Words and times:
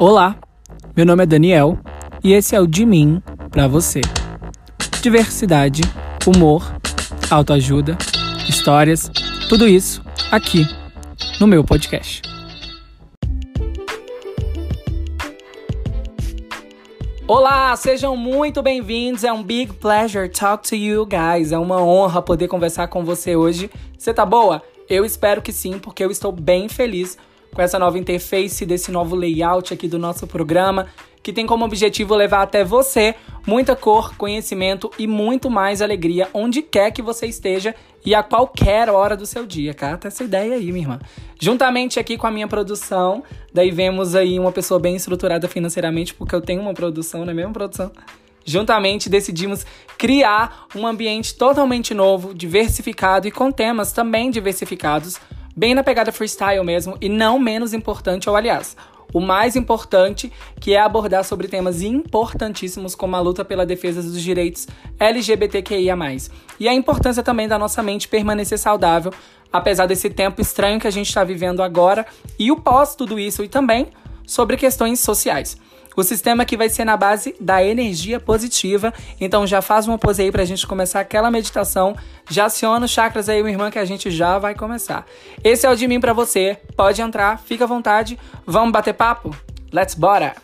Olá, 0.00 0.36
meu 0.96 1.04
nome 1.04 1.24
é 1.24 1.26
Daniel 1.26 1.76
e 2.22 2.32
esse 2.32 2.54
é 2.54 2.60
o 2.60 2.68
De 2.68 2.86
Mim 2.86 3.20
para 3.50 3.66
você. 3.66 4.00
Diversidade, 5.02 5.82
humor, 6.24 6.62
autoajuda, 7.28 7.98
histórias, 8.48 9.10
tudo 9.48 9.66
isso 9.66 10.00
aqui 10.30 10.64
no 11.40 11.48
meu 11.48 11.64
podcast. 11.64 12.22
Olá, 17.26 17.74
sejam 17.74 18.16
muito 18.16 18.62
bem-vindos. 18.62 19.24
É 19.24 19.32
um 19.32 19.42
big 19.42 19.72
pleasure 19.72 20.28
talk 20.28 20.62
to 20.62 20.76
you 20.76 21.04
guys. 21.04 21.50
É 21.50 21.58
uma 21.58 21.82
honra 21.82 22.22
poder 22.22 22.46
conversar 22.46 22.86
com 22.86 23.04
você 23.04 23.34
hoje. 23.34 23.68
Você 23.98 24.14
tá 24.14 24.24
boa? 24.24 24.62
Eu 24.88 25.04
espero 25.04 25.42
que 25.42 25.52
sim, 25.52 25.76
porque 25.76 26.04
eu 26.04 26.10
estou 26.12 26.30
bem 26.30 26.68
feliz 26.68 27.18
com 27.54 27.62
essa 27.62 27.78
nova 27.78 27.98
interface, 27.98 28.64
desse 28.64 28.90
novo 28.90 29.16
layout 29.16 29.72
aqui 29.72 29.88
do 29.88 29.98
nosso 29.98 30.26
programa, 30.26 30.86
que 31.22 31.32
tem 31.32 31.46
como 31.46 31.64
objetivo 31.64 32.14
levar 32.14 32.42
até 32.42 32.64
você 32.64 33.14
muita 33.46 33.76
cor, 33.76 34.16
conhecimento 34.16 34.90
e 34.98 35.06
muito 35.06 35.50
mais 35.50 35.82
alegria 35.82 36.28
onde 36.32 36.62
quer 36.62 36.90
que 36.90 37.02
você 37.02 37.26
esteja 37.26 37.74
e 38.04 38.14
a 38.14 38.22
qualquer 38.22 38.88
hora 38.88 39.16
do 39.16 39.26
seu 39.26 39.44
dia. 39.44 39.74
Cata 39.74 40.08
essa 40.08 40.24
ideia 40.24 40.54
aí, 40.54 40.72
minha 40.72 40.84
irmã. 40.84 40.98
Juntamente 41.38 42.00
aqui 42.00 42.16
com 42.16 42.26
a 42.26 42.30
minha 42.30 42.48
produção, 42.48 43.22
daí 43.52 43.70
vemos 43.70 44.14
aí 44.14 44.38
uma 44.38 44.52
pessoa 44.52 44.80
bem 44.80 44.96
estruturada 44.96 45.48
financeiramente, 45.48 46.14
porque 46.14 46.34
eu 46.34 46.40
tenho 46.40 46.62
uma 46.62 46.72
produção, 46.72 47.24
não 47.24 47.32
é 47.32 47.34
mesmo, 47.34 47.52
produção? 47.52 47.92
Juntamente 48.44 49.10
decidimos 49.10 49.66
criar 49.98 50.66
um 50.74 50.86
ambiente 50.86 51.34
totalmente 51.34 51.92
novo, 51.92 52.32
diversificado 52.32 53.28
e 53.28 53.30
com 53.30 53.52
temas 53.52 53.92
também 53.92 54.30
diversificados 54.30 55.20
bem 55.58 55.74
na 55.74 55.82
pegada 55.82 56.12
freestyle 56.12 56.62
mesmo, 56.62 56.96
e 57.00 57.08
não 57.08 57.36
menos 57.36 57.74
importante, 57.74 58.30
ou 58.30 58.36
aliás, 58.36 58.76
o 59.12 59.18
mais 59.18 59.56
importante, 59.56 60.32
que 60.60 60.72
é 60.72 60.80
abordar 60.80 61.24
sobre 61.24 61.48
temas 61.48 61.82
importantíssimos 61.82 62.94
como 62.94 63.16
a 63.16 63.20
luta 63.20 63.44
pela 63.44 63.66
defesa 63.66 64.00
dos 64.00 64.22
direitos 64.22 64.68
LGBTQIA+. 65.00 65.96
E 66.60 66.68
a 66.68 66.72
importância 66.72 67.24
também 67.24 67.48
da 67.48 67.58
nossa 67.58 67.82
mente 67.82 68.06
permanecer 68.06 68.56
saudável, 68.56 69.12
apesar 69.52 69.86
desse 69.86 70.08
tempo 70.08 70.40
estranho 70.40 70.78
que 70.78 70.86
a 70.86 70.92
gente 70.92 71.08
está 71.08 71.24
vivendo 71.24 71.60
agora, 71.60 72.06
e 72.38 72.52
o 72.52 72.60
pós 72.60 72.94
tudo 72.94 73.18
isso, 73.18 73.42
e 73.42 73.48
também 73.48 73.88
sobre 74.24 74.56
questões 74.56 75.00
sociais. 75.00 75.56
O 75.98 76.04
sistema 76.04 76.44
aqui 76.44 76.56
vai 76.56 76.68
ser 76.68 76.84
na 76.84 76.96
base 76.96 77.34
da 77.40 77.60
energia 77.60 78.20
positiva. 78.20 78.94
Então 79.20 79.44
já 79.44 79.60
faz 79.60 79.88
uma 79.88 79.98
pose 79.98 80.22
aí 80.22 80.30
pra 80.30 80.44
gente 80.44 80.64
começar 80.64 81.00
aquela 81.00 81.28
meditação. 81.28 81.96
Já 82.30 82.44
aciona 82.44 82.86
os 82.86 82.92
chakras 82.92 83.28
aí, 83.28 83.42
minha 83.42 83.52
irmã, 83.52 83.68
que 83.68 83.80
a 83.80 83.84
gente 83.84 84.08
já 84.08 84.38
vai 84.38 84.54
começar. 84.54 85.04
Esse 85.42 85.66
é 85.66 85.68
o 85.68 85.74
de 85.74 85.88
mim 85.88 85.98
para 85.98 86.12
você. 86.12 86.56
Pode 86.76 87.02
entrar, 87.02 87.40
fica 87.40 87.64
à 87.64 87.66
vontade. 87.66 88.16
Vamos 88.46 88.70
bater 88.70 88.94
papo? 88.94 89.34
Let's 89.72 89.96
bora! 89.96 90.36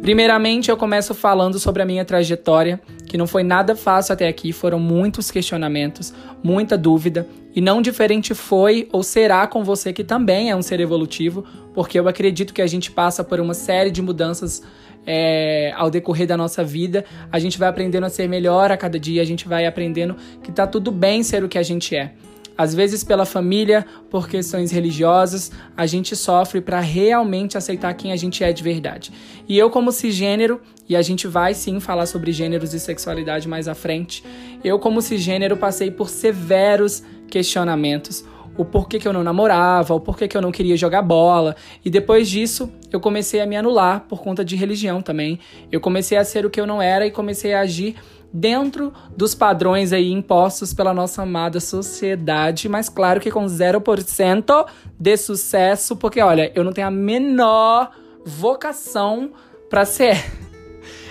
Primeiramente, 0.00 0.70
eu 0.70 0.78
começo 0.78 1.14
falando 1.14 1.58
sobre 1.58 1.82
a 1.82 1.84
minha 1.84 2.06
trajetória, 2.06 2.80
que 3.06 3.18
não 3.18 3.26
foi 3.26 3.42
nada 3.42 3.76
fácil 3.76 4.14
até 4.14 4.28
aqui, 4.28 4.50
foram 4.50 4.78
muitos 4.78 5.30
questionamentos, 5.30 6.14
muita 6.42 6.78
dúvida, 6.78 7.28
e 7.56 7.60
não 7.62 7.80
diferente 7.80 8.34
foi 8.34 8.86
ou 8.92 9.02
será 9.02 9.46
com 9.46 9.64
você 9.64 9.90
que 9.90 10.04
também 10.04 10.50
é 10.50 10.54
um 10.54 10.60
ser 10.60 10.78
evolutivo, 10.78 11.42
porque 11.72 11.98
eu 11.98 12.06
acredito 12.06 12.52
que 12.52 12.60
a 12.60 12.66
gente 12.66 12.90
passa 12.90 13.24
por 13.24 13.40
uma 13.40 13.54
série 13.54 13.90
de 13.90 14.02
mudanças 14.02 14.62
é, 15.06 15.72
ao 15.74 15.88
decorrer 15.88 16.26
da 16.26 16.36
nossa 16.36 16.62
vida, 16.62 17.02
a 17.32 17.38
gente 17.38 17.58
vai 17.58 17.68
aprendendo 17.68 18.04
a 18.04 18.10
ser 18.10 18.28
melhor 18.28 18.70
a 18.70 18.76
cada 18.76 18.98
dia, 18.98 19.22
a 19.22 19.24
gente 19.24 19.48
vai 19.48 19.64
aprendendo 19.64 20.16
que 20.42 20.52
tá 20.52 20.66
tudo 20.66 20.90
bem 20.90 21.22
ser 21.22 21.42
o 21.42 21.48
que 21.48 21.56
a 21.56 21.62
gente 21.62 21.96
é. 21.96 22.12
Às 22.56 22.74
vezes, 22.74 23.04
pela 23.04 23.26
família, 23.26 23.84
por 24.10 24.28
questões 24.28 24.70
religiosas, 24.70 25.50
a 25.76 25.86
gente 25.86 26.16
sofre 26.16 26.60
para 26.60 26.80
realmente 26.80 27.58
aceitar 27.58 27.92
quem 27.94 28.12
a 28.12 28.16
gente 28.16 28.42
é 28.42 28.52
de 28.52 28.62
verdade. 28.62 29.12
E 29.48 29.58
eu, 29.58 29.68
como 29.70 29.92
cisgênero, 29.92 30.60
e 30.88 30.96
a 30.96 31.02
gente 31.02 31.26
vai 31.26 31.52
sim 31.52 31.80
falar 31.80 32.06
sobre 32.06 32.32
gêneros 32.32 32.72
e 32.72 32.80
sexualidade 32.80 33.46
mais 33.48 33.68
à 33.68 33.74
frente, 33.74 34.24
eu, 34.64 34.78
como 34.78 35.02
cisgênero, 35.02 35.56
passei 35.56 35.90
por 35.90 36.08
severos 36.08 37.02
questionamentos. 37.28 38.24
O 38.56 38.64
porquê 38.64 38.98
que 38.98 39.06
eu 39.06 39.12
não 39.12 39.22
namorava, 39.22 39.94
o 39.94 40.00
porquê 40.00 40.26
que 40.26 40.36
eu 40.36 40.40
não 40.40 40.50
queria 40.50 40.76
jogar 40.76 41.02
bola. 41.02 41.54
E 41.84 41.90
depois 41.90 42.28
disso, 42.28 42.70
eu 42.90 42.98
comecei 42.98 43.40
a 43.40 43.46
me 43.46 43.56
anular 43.56 44.06
por 44.08 44.22
conta 44.22 44.44
de 44.44 44.56
religião 44.56 45.02
também. 45.02 45.38
Eu 45.70 45.80
comecei 45.80 46.16
a 46.16 46.24
ser 46.24 46.46
o 46.46 46.50
que 46.50 46.60
eu 46.60 46.66
não 46.66 46.80
era 46.80 47.06
e 47.06 47.10
comecei 47.10 47.52
a 47.52 47.60
agir 47.60 47.96
dentro 48.32 48.92
dos 49.16 49.34
padrões 49.34 49.92
aí 49.92 50.10
impostos 50.10 50.74
pela 50.74 50.92
nossa 50.92 51.22
amada 51.22 51.58
sociedade, 51.60 52.68
mas 52.68 52.88
claro 52.88 53.20
que 53.20 53.30
com 53.30 53.46
0% 53.46 54.66
de 54.98 55.16
sucesso, 55.16 55.96
porque 55.96 56.20
olha, 56.20 56.52
eu 56.54 56.62
não 56.62 56.72
tenho 56.72 56.86
a 56.86 56.90
menor 56.90 57.92
vocação 58.24 59.30
para 59.70 59.84
ser. 59.84 60.16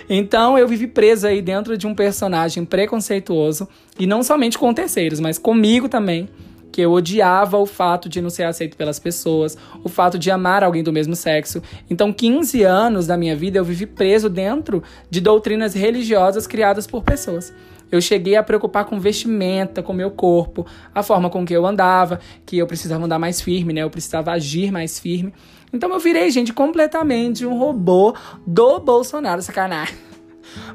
Então 0.08 0.56
eu 0.56 0.68
vivi 0.68 0.86
presa 0.86 1.30
aí 1.30 1.42
dentro 1.42 1.76
de 1.76 1.88
um 1.88 1.96
personagem 1.96 2.64
preconceituoso 2.64 3.68
e 3.98 4.06
não 4.06 4.22
somente 4.22 4.56
com 4.56 4.72
terceiros, 4.72 5.20
mas 5.20 5.40
comigo 5.40 5.90
também 5.90 6.30
que 6.75 6.81
eu 6.81 6.91
odiava 6.91 7.58
o 7.58 7.66
fato 7.66 8.09
de 8.09 8.19
não 8.19 8.30
ser 8.30 8.44
aceito 8.44 8.75
pelas 8.75 9.00
pessoas, 9.00 9.58
o 9.81 9.88
fato 9.88 10.19
de 10.19 10.30
amar 10.30 10.62
alguém 10.62 10.84
do 10.84 10.91
mesmo 10.91 11.16
sexo. 11.16 11.63
Então, 11.90 12.12
15 12.12 12.63
anos 12.63 13.08
da 13.08 13.16
minha 13.16 13.34
vida 13.34 13.58
eu 13.58 13.63
vivi 13.63 13.86
preso 13.86 14.30
dentro 14.30 14.84
de 15.09 15.22
doutrinas 15.22 15.74
religiosas 15.74 16.46
criadas 16.46 16.85
por 16.85 17.02
pessoas. 17.02 17.53
Eu 17.90 18.02
cheguei 18.02 18.35
a 18.35 18.44
preocupar 18.44 18.84
com 18.84 19.00
vestimenta, 19.00 19.81
com 19.81 19.94
meu 19.94 20.12
corpo, 20.12 20.68
a 20.94 21.02
forma 21.02 21.30
com 21.30 21.46
que 21.46 21.53
eu 21.53 21.66
andava, 21.66 22.19
que 22.46 22.58
eu 22.58 22.68
precisava 22.68 23.06
andar 23.06 23.19
mais 23.19 23.40
firme, 23.40 23.72
né? 23.72 23.81
Eu 23.81 23.90
precisava 23.90 24.34
agir 24.34 24.69
mais 24.69 25.00
firme. 25.00 25.34
Então 25.72 25.90
eu 25.94 26.00
virei, 26.00 26.30
gente, 26.30 26.52
completamente 26.52 27.46
um 27.46 27.58
robô 27.58 28.14
do 28.46 28.81
Bolsonaro, 28.81 29.41
sacanagem. 29.41 29.96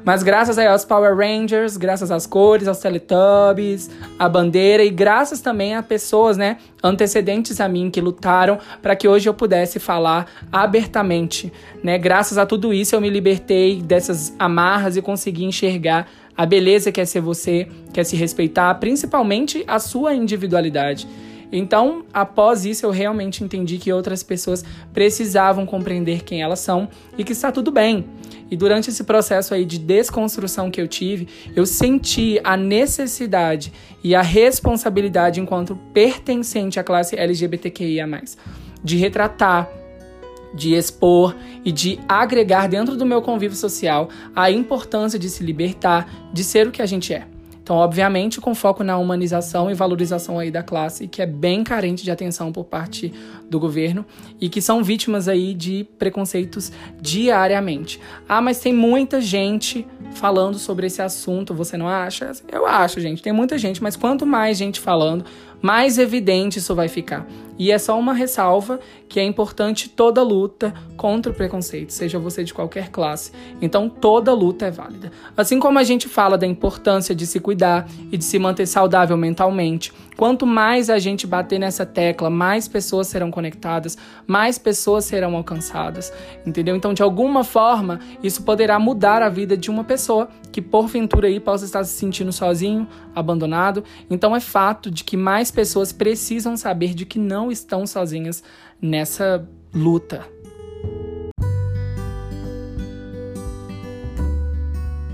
Mas 0.03 0.23
graças 0.23 0.57
aí 0.57 0.67
aos 0.67 0.85
Power 0.85 1.15
Rangers, 1.15 1.77
graças 1.77 2.11
às 2.11 2.25
cores, 2.25 2.67
aos 2.67 2.79
Teletubbies, 2.79 3.89
à 4.17 4.27
bandeira 4.27 4.83
e 4.83 4.89
graças 4.89 5.41
também 5.41 5.75
a 5.75 5.83
pessoas, 5.83 6.37
né, 6.37 6.57
antecedentes 6.83 7.59
a 7.61 7.67
mim 7.67 7.89
que 7.89 8.01
lutaram 8.01 8.57
para 8.81 8.95
que 8.95 9.07
hoje 9.07 9.29
eu 9.29 9.33
pudesse 9.33 9.79
falar 9.79 10.27
abertamente, 10.51 11.51
né? 11.83 11.97
Graças 11.97 12.37
a 12.37 12.45
tudo 12.45 12.73
isso 12.73 12.95
eu 12.95 13.01
me 13.01 13.09
libertei 13.09 13.81
dessas 13.81 14.33
amarras 14.37 14.97
e 14.97 15.01
consegui 15.01 15.45
enxergar 15.45 16.07
a 16.35 16.45
beleza 16.45 16.91
que 16.91 16.99
é 16.99 17.05
ser 17.05 17.21
você, 17.21 17.67
que 17.93 17.99
é 17.99 18.03
se 18.03 18.15
respeitar, 18.15 18.73
principalmente 18.75 19.63
a 19.67 19.79
sua 19.79 20.13
individualidade. 20.15 21.07
Então, 21.51 22.05
após 22.13 22.65
isso, 22.65 22.85
eu 22.85 22.91
realmente 22.91 23.43
entendi 23.43 23.77
que 23.77 23.91
outras 23.91 24.23
pessoas 24.23 24.63
precisavam 24.93 25.65
compreender 25.65 26.23
quem 26.23 26.41
elas 26.41 26.59
são 26.59 26.87
e 27.17 27.23
que 27.23 27.33
está 27.33 27.51
tudo 27.51 27.71
bem. 27.71 28.05
E 28.49 28.55
durante 28.55 28.89
esse 28.89 29.03
processo 29.03 29.53
aí 29.53 29.65
de 29.65 29.77
desconstrução 29.77 30.71
que 30.71 30.79
eu 30.79 30.87
tive, 30.87 31.27
eu 31.55 31.65
senti 31.65 32.39
a 32.43 32.55
necessidade 32.55 33.71
e 34.03 34.15
a 34.15 34.21
responsabilidade 34.21 35.39
enquanto 35.39 35.75
pertencente 35.93 36.79
à 36.79 36.83
classe 36.83 37.17
LGBTQIA+, 37.17 38.07
de 38.83 38.97
retratar 38.97 39.69
de 40.53 40.73
expor 40.73 41.35
e 41.63 41.71
de 41.71 41.97
agregar 42.07 42.67
dentro 42.67 42.97
do 42.97 43.05
meu 43.05 43.21
convívio 43.21 43.55
social 43.55 44.09
a 44.35 44.51
importância 44.51 45.17
de 45.17 45.29
se 45.29 45.43
libertar, 45.43 46.29
de 46.33 46.43
ser 46.43 46.67
o 46.67 46.71
que 46.71 46.81
a 46.81 46.85
gente 46.85 47.13
é. 47.13 47.25
Então, 47.71 47.79
obviamente, 47.79 48.41
com 48.41 48.53
foco 48.53 48.83
na 48.83 48.97
humanização 48.97 49.71
e 49.71 49.73
valorização 49.73 50.37
aí 50.37 50.51
da 50.51 50.61
classe, 50.61 51.07
que 51.07 51.21
é 51.21 51.25
bem 51.25 51.63
carente 51.63 52.03
de 52.03 52.11
atenção 52.11 52.51
por 52.51 52.65
parte 52.65 53.13
do 53.49 53.57
governo 53.61 54.05
e 54.41 54.49
que 54.49 54.61
são 54.61 54.83
vítimas 54.83 55.29
aí 55.29 55.53
de 55.53 55.87
preconceitos 55.97 56.69
diariamente. 56.99 57.97
Ah, 58.27 58.41
mas 58.41 58.59
tem 58.59 58.73
muita 58.73 59.21
gente 59.21 59.87
falando 60.15 60.59
sobre 60.59 60.87
esse 60.87 61.01
assunto, 61.01 61.53
você 61.53 61.77
não 61.77 61.87
acha? 61.87 62.33
Eu 62.51 62.65
acho, 62.65 62.99
gente, 62.99 63.23
tem 63.23 63.31
muita 63.31 63.57
gente, 63.57 63.81
mas 63.81 63.95
quanto 63.95 64.25
mais 64.25 64.57
gente 64.57 64.77
falando, 64.77 65.23
mais 65.61 65.97
evidente 65.97 66.59
isso 66.59 66.73
vai 66.73 66.87
ficar. 66.87 67.27
E 67.57 67.71
é 67.71 67.77
só 67.77 67.99
uma 67.99 68.13
ressalva 68.13 68.79
que 69.07 69.19
é 69.19 69.23
importante 69.23 69.87
toda 69.87 70.23
luta 70.23 70.73
contra 70.97 71.31
o 71.31 71.35
preconceito, 71.35 71.91
seja 71.91 72.17
você 72.17 72.43
de 72.43 72.53
qualquer 72.53 72.89
classe. 72.89 73.31
Então 73.61 73.87
toda 73.87 74.33
luta 74.33 74.65
é 74.65 74.71
válida. 74.71 75.11
Assim 75.37 75.59
como 75.59 75.77
a 75.77 75.83
gente 75.83 76.07
fala 76.07 76.37
da 76.37 76.47
importância 76.47 77.13
de 77.13 77.27
se 77.27 77.39
cuidar 77.39 77.87
e 78.11 78.17
de 78.17 78.23
se 78.23 78.39
manter 78.39 78.65
saudável 78.65 79.15
mentalmente, 79.15 79.93
quanto 80.17 80.45
mais 80.45 80.89
a 80.89 80.97
gente 80.97 81.27
bater 81.27 81.59
nessa 81.59 81.85
tecla, 81.85 82.29
mais 82.29 82.67
pessoas 82.67 83.07
serão 83.07 83.29
conectadas, 83.29 83.97
mais 84.25 84.57
pessoas 84.57 85.05
serão 85.05 85.35
alcançadas, 85.35 86.11
entendeu? 86.45 86.75
Então, 86.75 86.93
de 86.93 87.03
alguma 87.03 87.43
forma, 87.43 87.99
isso 88.23 88.43
poderá 88.43 88.79
mudar 88.79 89.21
a 89.21 89.29
vida 89.29 89.55
de 89.55 89.69
uma 89.69 89.83
pessoa 89.83 90.29
que 90.51 90.61
porventura 90.61 91.27
aí 91.27 91.39
possa 91.39 91.65
estar 91.65 91.83
se 91.83 91.93
sentindo 91.93 92.31
sozinho, 92.31 92.87
abandonado. 93.15 93.83
Então, 94.09 94.35
é 94.35 94.39
fato 94.39 94.91
de 94.91 95.03
que 95.03 95.15
mais 95.15 95.51
pessoas 95.51 95.91
precisam 95.91 96.57
saber 96.57 96.93
de 96.93 97.05
que 97.05 97.17
não 97.17 97.51
estão 97.51 97.87
sozinhas 97.87 98.43
nessa 98.81 99.47
luta. 99.73 100.25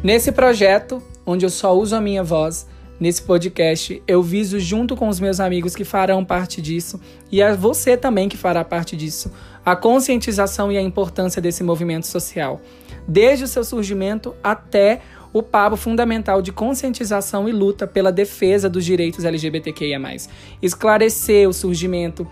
Nesse 0.04 0.31
projeto, 0.31 1.01
onde 1.25 1.45
eu 1.45 1.50
só 1.50 1.78
uso 1.78 1.95
a 1.95 2.00
minha 2.00 2.24
voz, 2.24 2.68
nesse 3.00 3.22
podcast, 3.22 4.01
eu 4.07 4.24
viso 4.24 4.60
junto 4.60 4.95
com 4.95 5.07
os 5.07 5.19
meus 5.19 5.39
amigos 5.39 5.75
que 5.75 5.84
farão 5.84 6.24
parte 6.24 6.62
disso 6.62 7.00
e 7.31 7.42
a 7.42 7.56
você 7.56 7.98
também 7.98 8.30
que 8.30 8.38
fará 8.38 8.63
parte 8.63 8.95
disso, 8.95 9.31
a 9.66 9.75
conscientização 9.75 10.72
e 10.72 10.78
a 10.78 10.81
importância 10.81 11.42
desse 11.42 11.63
movimento 11.63 12.07
social, 12.07 12.62
desde 13.07 13.44
o 13.44 13.48
seu 13.48 13.63
surgimento 13.63 14.36
até 14.44 15.01
o 15.38 15.44
papo 15.44 15.75
fundamental 15.75 16.42
de 16.42 16.51
conscientização 16.51 17.48
e 17.48 17.51
luta 17.51 17.86
pela 17.86 18.12
defesa 18.12 18.69
dos 18.69 18.84
direitos 18.84 19.24
LGBTQIA+. 19.24 20.00
Esclarecer 20.62 21.48
o 21.48 21.54
surgimento 21.54 22.28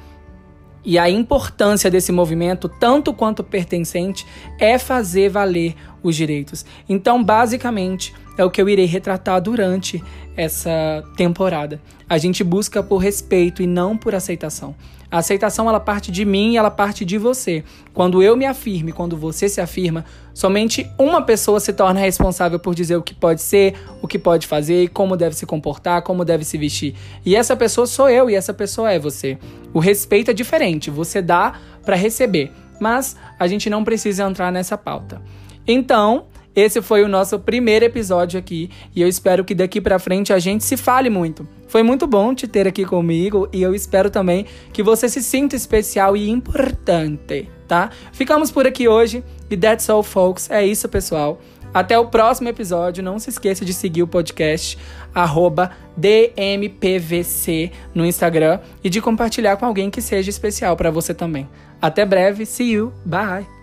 e 0.84 1.00
a 1.00 1.10
importância 1.10 1.90
desse 1.90 2.12
movimento, 2.12 2.70
tanto 2.70 3.12
quanto 3.14 3.44
pertencente, 3.44 4.26
é 4.60 4.78
fazer 4.78 5.30
valer 5.30 5.76
os 6.04 6.16
direitos. 6.16 6.66
Então, 6.88 7.24
basicamente, 7.24 8.14
é 8.38 8.44
o 8.44 8.50
que 8.50 8.62
eu 8.62 8.68
irei 8.70 8.86
retratar 8.86 9.42
durante 9.42 10.04
essa 10.36 11.04
temporada. 11.16 11.82
A 12.10 12.18
gente 12.18 12.44
busca 12.44 12.84
por 12.84 12.98
respeito 12.98 13.62
e 13.62 13.68
não 13.68 13.98
por 13.98 14.14
aceitação. 14.14 14.76
A 15.10 15.20
aceitação 15.20 15.70
ela 15.70 15.80
parte 15.80 16.12
de 16.12 16.26
mim 16.26 16.54
e 16.54 16.58
ela 16.58 16.72
parte 16.72 17.06
de 17.06 17.18
você. 17.18 17.64
Quando 17.94 18.22
eu 18.22 18.36
me 18.36 18.46
afirme, 18.46 18.92
quando 18.92 19.16
você 19.16 19.48
se 19.48 19.62
afirma, 19.62 20.04
somente 20.34 20.90
uma 20.98 21.22
pessoa 21.22 21.60
se 21.60 21.72
torna 21.72 22.00
responsável 22.00 22.60
por 22.60 22.76
dizer 22.76 22.98
o 22.98 23.02
que 23.02 23.14
pode 23.14 23.42
ser, 23.42 23.76
o 24.02 24.08
que 24.08 24.20
pode 24.20 24.46
fazer 24.46 24.84
e 24.84 24.88
como 24.88 25.16
deve 25.16 25.36
se 25.36 25.46
comportar, 25.46 26.02
como 26.02 26.26
deve 26.26 26.44
se 26.44 26.58
vestir. 26.58 26.96
E 27.26 27.36
essa 27.36 27.56
pessoa 27.56 27.88
sou 27.88 28.10
eu 28.10 28.30
e 28.30 28.36
essa 28.36 28.54
pessoa 28.54 28.92
é 28.92 29.00
você. 29.00 29.38
O 29.74 29.80
respeito 29.80 30.32
é 30.32 30.34
diferente, 30.34 30.90
você 30.90 31.22
dá 31.22 31.54
para 31.86 31.96
receber, 31.96 32.52
mas 32.80 33.16
a 33.40 33.48
gente 33.48 33.70
não 33.70 33.84
precisa 33.84 34.24
entrar 34.24 34.52
nessa 34.52 34.78
pauta. 34.78 35.22
Então, 35.68 36.26
esse 36.56 36.82
foi 36.82 37.04
o 37.04 37.08
nosso 37.08 37.38
primeiro 37.40 37.86
episódio 37.86 38.40
aqui 38.40 38.70
e 38.96 39.02
eu 39.02 39.08
espero 39.08 39.44
que 39.44 39.54
daqui 39.54 39.82
para 39.82 40.00
frente 40.00 40.32
a 40.32 40.40
gente 40.40 40.64
se 40.64 40.78
fale 40.78 41.10
muito. 41.10 41.48
Foi 41.68 41.84
muito 41.84 42.08
bom 42.08 42.34
te 42.34 42.48
ter 42.48 42.68
aqui 42.68 42.86
comigo 42.86 43.50
e 43.52 43.62
eu 43.62 43.76
espero 43.76 44.10
também 44.10 44.46
que 44.72 44.82
você 44.82 45.10
se 45.10 45.22
sinta 45.22 45.56
especial 45.56 46.16
e 46.16 46.30
importante, 46.30 47.50
tá? 47.68 47.90
Ficamos 48.14 48.52
por 48.52 48.66
aqui 48.66 48.88
hoje 48.88 49.24
e 49.50 49.58
that's 49.58 49.90
all, 49.90 50.02
folks. 50.02 50.50
É 50.50 50.66
isso, 50.66 50.88
pessoal. 50.88 51.42
Até 51.74 52.00
o 52.00 52.06
próximo 52.06 52.48
episódio. 52.48 53.04
Não 53.04 53.20
se 53.20 53.30
esqueça 53.30 53.66
de 53.66 53.74
seguir 53.74 54.02
o 54.02 54.08
podcast 54.08 54.78
DMPVC 55.98 57.70
no 57.94 58.06
Instagram 58.06 58.62
e 58.82 58.90
de 58.90 59.02
compartilhar 59.02 59.58
com 59.58 59.66
alguém 59.66 59.90
que 59.90 60.02
seja 60.02 60.30
especial 60.30 60.78
para 60.78 60.90
você 60.90 61.14
também. 61.14 61.50
Até 61.82 62.06
breve. 62.06 62.46
See 62.46 62.72
you. 62.72 62.94
Bye. 63.06 63.55